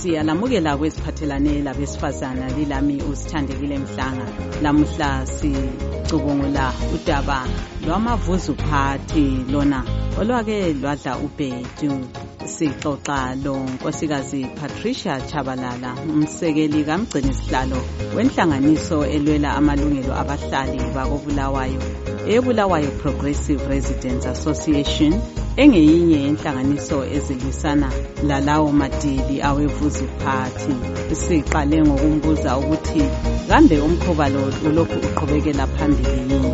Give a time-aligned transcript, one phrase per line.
[0.00, 4.26] siyalamukela kwesiphathelane labesifazana lilami usithandekile mhlanga.
[4.62, 7.46] Lamuhla sicubungula udaba
[7.86, 9.84] lwamavuzuphathi lona
[10.20, 12.06] olwake lwadla ubhedu.
[12.44, 17.76] Sixoxa lo nkosikazi patricia chabalala umsekeli kamgcini sihlalo
[18.16, 21.80] wenhlanganiso elwela amalungelo abahlali bakobulawayo
[22.26, 25.12] eyebulawayo progressive residents association
[25.62, 27.88] engeyinye yenhlanganiso ezilwisana
[28.28, 30.74] lalawo madili awevuzuphathi
[31.22, 33.02] siqale ngokumbuza ukuthi
[33.48, 36.52] kambe umkhuba lo ulokhu uqhubekela phambili yini?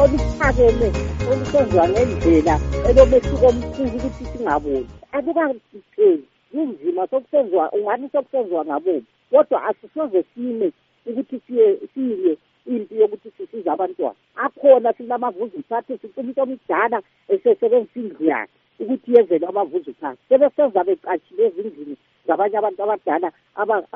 [0.00, 0.88] Oluphakeme
[1.30, 2.54] olusenziwa ngendlela
[2.88, 4.88] elomehluko omkhulu ukuthi singaboni.
[5.16, 10.68] Akukaqheli kunzima sokusenziwa ungani sokusenziwa ngabomu kodwa asisoze sime
[11.06, 12.36] ukuthi siye siye
[12.66, 14.18] impi yokuthi sisize abantwana.
[14.36, 22.82] Akhona sinamavuzuphathi sicumisa omdala esesebenzisa indlu yakhe ukuthi yenzelwe amavuzuphathi sebesenza becatshile ezindlini zabanye abantu
[22.82, 23.28] abadala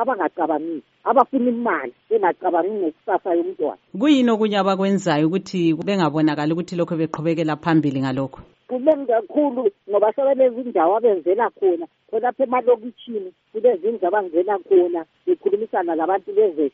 [0.00, 3.82] abangacabangisi abafuna imali bengacabangi ngekusasa yomntwana.
[4.00, 8.40] Kuyini okunye abakwenzayo ukuthi bengabonakali ukuthi lokho beqhubekela phambili ngalokho?
[8.68, 16.70] Kuningi kakhulu ngoba sebelezindawo abenzela khona khonapha emalokitshini kulezindlu abangena khona bekhulumisana labantu beze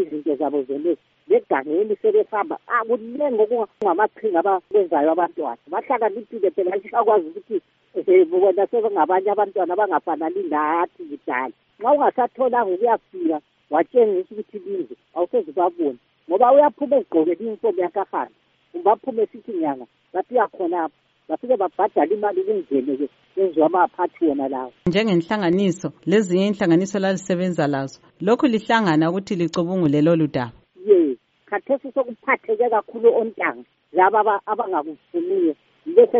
[0.00, 2.56] izinto zabo zelezi begangeni sebehamba
[2.88, 5.62] kuningi okungamaqhinga abakwenzayo abantwana.
[5.72, 7.56] Bahlakaniphile phela siyakwazi ukuthi
[8.30, 13.38] bona sebengabanye abantwana abangafanani lathi kudala nxa ungasatholanga ukuyafika
[13.72, 18.34] watshengisa ukuthi lize awuseze ubabone ngoba uyaphuma ezigqokela iyunifomu yakahambe
[18.84, 20.96] baphume sithi nyanga bafika khonapho
[21.28, 24.72] bafike babhadala imali kungene-ke kwenziwa amaphathi wona lawo.
[24.86, 30.52] Njengenhlanganiso lezinye inhlanganiso lalisebenza lazo lokhu lihlangana ukuthi licubungule lolu daba.
[30.86, 35.54] Ye khathesi sokuphatheke kakhulu ontanga laba abangakufuniyo
[35.86, 36.18] bese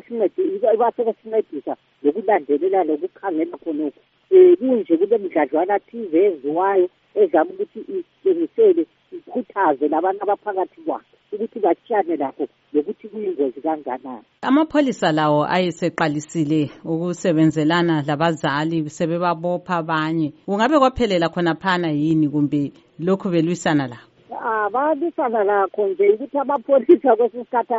[0.79, 4.01] basebesincedisa lokulandelela lokukhangela khonokho.
[4.31, 12.17] Um kunje kule mdladlwana thize eziwayo ezama ukuthi itshengisele ikhuthaze labantu abaphakathi kwakhe ukuthi batshiyane
[12.17, 20.33] lakho lokuthi kuyingozi kanganani amapholisa lawo ayeseqalisile ukusebenzelana labazali sebebabopha abanye.
[20.47, 24.09] Kungabe kwaphelela khonaphana yini kumbe lokhu belwisana lakho
[24.45, 27.75] Ah balwisana lakho nje ukuthi amapholisa kwesinye isikhathi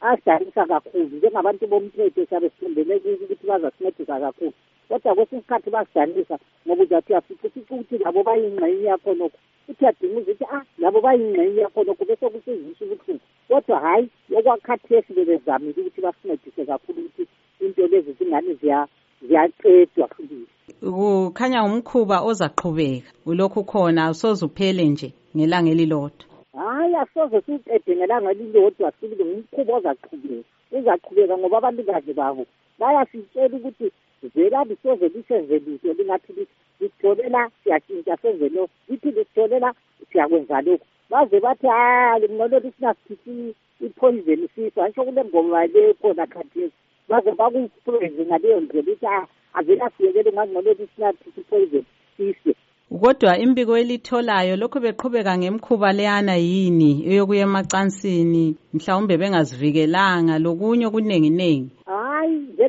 [0.00, 4.52] asidalisa kakhulu njengabantu bomthetho siyabe sithembele kuzo ukuthi bazasincedisa kakhulu.
[4.88, 9.38] Kodwa kwesinye isikhathi basidanisa ngoba uzathi uyafica ufica ukuthi labo bayingxenye yakhonokho
[9.68, 13.20] uthi uyadinga ukuthi ah labo bayingxenye yakhonokho bese kusizisa ubuhlungu.
[13.48, 17.26] Kodwa hhayi okwakhathesi bebezamile ukuthi basincedise kakhulu ukuthi
[17.60, 20.46] into lezi zingane ziyaqedwa futhi.
[20.80, 23.10] Kukhanya umkhuba ozaqhubeka.
[23.26, 26.24] Ulokhu khona awusoze uphele nje ngelanga elilodwa.
[26.54, 30.48] Hhayi asoze siwuqede ngelanga elilodwa sibili ngumkhuba ozaqhubeka.
[30.72, 32.46] Uzaqhubeka ngoba abanikazi babo
[32.78, 33.90] bayasitshela ukuthi
[34.34, 36.32] velani soze lisenze lutho lingathi
[36.80, 38.74] lisitholela siyatshintsha senze lokhu.
[38.88, 39.74] Lithi lisitholela
[40.12, 40.86] siyakwenza lokhu.
[41.10, 46.76] Baze bathi hayi ngcono lisinasikhiphi ipoison siso antsho kule ngoma le khona khathesi.
[47.08, 49.06] Baze bakufreze ngaleyo ndlela ukuthi
[49.54, 51.84] avele asiyekele ngangcono lisinakhiphi ipoison
[52.16, 52.54] sise
[53.00, 58.44] kodwa imbiko elitholayo lokhu beqhubeka ngemkhuba leyana yini eyokuya emacansini
[58.74, 61.70] mhlawumbe bengazivikelanga lokunye okuninginengi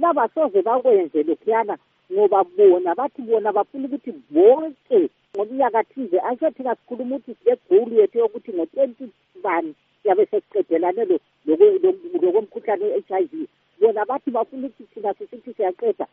[0.08, 1.78] hayi njena basoze bakwenze lokhuyana
[2.12, 8.18] ngoba bona bathi bona bafuna ukuthi bonke ngomnyaka thize asho thina sikhuluma ukuthi silegulu yethu
[8.18, 9.12] yokuthi ngo-twenty
[9.44, 13.48] bani siyabe sesiqedelane lokomkhuhlane we-h i v.
[13.80, 16.08] Bona bathi bafuna ukuthi thina sisithi siyaqeda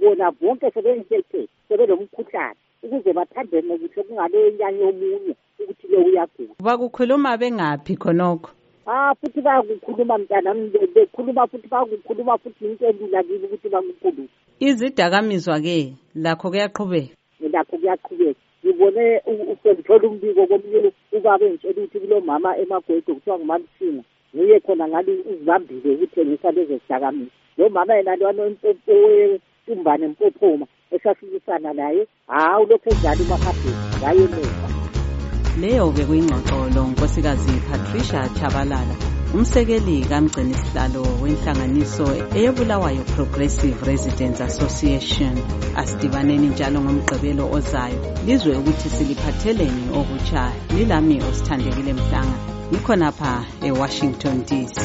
[0.00, 6.54] bona bonke sebeyintethe sebelomkhuhlane ukuze bathandene kuhle kungale nyanye omunye ukuthi lo uyagula.
[6.60, 8.57] Bakukhuluma bengaphi khonokho?
[8.90, 14.28] Ah futhi bayakukhuluma mntanami bekhuluma futhi bayakukhuluma futhi into elula kini ukuthi bakukhulume
[14.60, 17.14] izidakamizwa-ke lakho kuyaqhubeka.
[17.52, 18.40] Lakho kuyaqhubeka.
[18.64, 19.04] Ngibone
[19.52, 24.02] usengithola umbiko komunye ubaba engitshela ukuthi kulo mama emagwedo kuthiwa ngumamsinga
[24.34, 27.32] nguye khona ngani uzibambile ukuthengisa lezo zidakamizwa.
[27.58, 32.06] Lo mama yena lwana owetumbane mpophoma esafikisana naye.
[32.26, 34.68] Hawu lokhu enjalo umahambeni ngayemuva
[35.60, 38.94] leyo-ke kuyingxoxolo nkosikazi patricia chabalala
[39.34, 42.06] umsekeli kamgcini sihlalo wenhlanganiso
[42.38, 45.34] eyobulawayo progressive residents association.
[45.80, 50.42] Asidibaneni njalo ngomgqibelo ozayo lizwe ukuthi siliphatheleni okutsha
[50.76, 52.38] lilami osithandekile mhlanga
[52.70, 53.32] ngikhonapha
[53.68, 54.78] ewashington dc